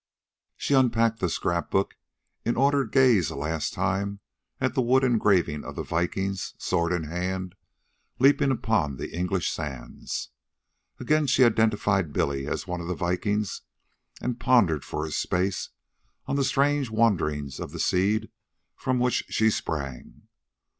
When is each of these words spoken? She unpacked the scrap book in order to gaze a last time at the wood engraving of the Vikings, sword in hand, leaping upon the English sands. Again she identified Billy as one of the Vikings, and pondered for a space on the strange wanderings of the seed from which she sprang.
She 0.57 0.73
unpacked 0.73 1.19
the 1.19 1.29
scrap 1.29 1.69
book 1.69 1.93
in 2.43 2.55
order 2.55 2.83
to 2.85 2.89
gaze 2.89 3.29
a 3.29 3.35
last 3.35 3.71
time 3.71 4.19
at 4.59 4.73
the 4.73 4.81
wood 4.81 5.03
engraving 5.03 5.63
of 5.63 5.75
the 5.75 5.83
Vikings, 5.83 6.55
sword 6.57 6.91
in 6.91 7.03
hand, 7.03 7.53
leaping 8.17 8.49
upon 8.49 8.95
the 8.95 9.15
English 9.15 9.51
sands. 9.51 10.31
Again 10.99 11.27
she 11.27 11.43
identified 11.43 12.13
Billy 12.13 12.47
as 12.47 12.65
one 12.65 12.81
of 12.81 12.87
the 12.87 12.95
Vikings, 12.95 13.61
and 14.19 14.39
pondered 14.39 14.83
for 14.83 15.05
a 15.05 15.11
space 15.11 15.69
on 16.25 16.35
the 16.35 16.43
strange 16.43 16.89
wanderings 16.89 17.59
of 17.59 17.69
the 17.69 17.79
seed 17.79 18.31
from 18.75 18.97
which 18.97 19.23
she 19.29 19.51
sprang. 19.51 20.23